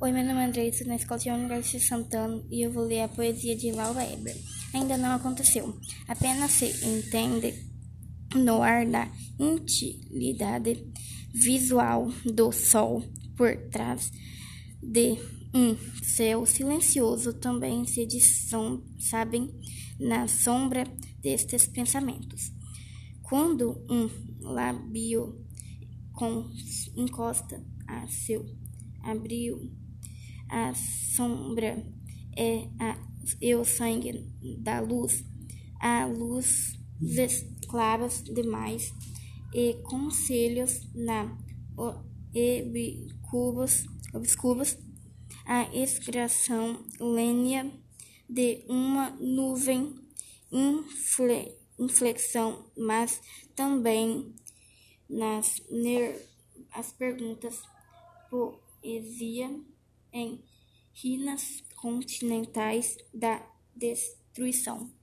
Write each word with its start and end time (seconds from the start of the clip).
Oi, 0.00 0.12
meu 0.12 0.24
nome 0.24 0.38
é 0.38 0.44
Andressa, 0.44 0.84
na 0.84 0.94
Escola 0.94 1.18
de 1.18 1.28
Universidade 1.28 1.82
de 1.82 1.88
Santana, 1.88 2.40
e 2.52 2.62
eu 2.62 2.70
vou 2.70 2.84
ler 2.84 3.00
a 3.00 3.08
poesia 3.08 3.56
de 3.56 3.72
Laura 3.72 4.04
Eber. 4.04 4.36
Ainda 4.72 4.96
não 4.96 5.10
aconteceu. 5.10 5.76
Apenas 6.06 6.52
se 6.52 6.66
entende 6.86 7.52
no 8.32 8.62
ar 8.62 8.86
da 8.86 9.10
intimidade 9.40 10.86
visual 11.34 12.12
do 12.24 12.52
sol 12.52 13.02
por 13.36 13.56
trás 13.72 14.12
de 14.80 15.16
um 15.52 15.76
céu 16.00 16.46
silencioso 16.46 17.32
também 17.32 17.84
se 17.84 18.06
dissom, 18.06 18.80
sabem 19.00 19.52
na 19.98 20.28
sombra 20.28 20.84
destes 21.20 21.66
pensamentos. 21.66 22.52
Quando 23.22 23.84
um 23.90 24.08
lábio 24.42 25.44
com 26.12 26.48
encosta 26.96 27.60
a 27.88 28.06
seu 28.06 28.46
abril 29.02 29.87
a 30.48 30.72
sombra 30.74 31.84
é, 32.36 32.68
a, 32.80 32.98
é 33.40 33.56
o 33.56 33.64
sangue 33.64 34.28
da 34.58 34.80
luz, 34.80 35.24
a 35.80 36.06
luz 36.06 36.76
claras 37.68 38.22
demais 38.22 38.92
e 39.54 39.74
conselhos 39.82 40.88
na 40.94 41.36
obscuros, 41.76 43.84
obscuros. 44.14 44.76
A 45.44 45.74
extração 45.74 46.84
lênia 47.00 47.72
de 48.28 48.64
uma 48.68 49.10
nuvem 49.10 49.94
infle, 50.52 51.56
inflexão, 51.78 52.70
mas 52.76 53.20
também 53.56 54.34
nas 55.08 55.62
as 56.70 56.92
perguntas 56.92 57.62
poesia 58.30 59.48
em 60.12 60.42
rinas 60.92 61.62
continentais 61.76 62.96
da 63.12 63.44
destruição. 63.74 64.97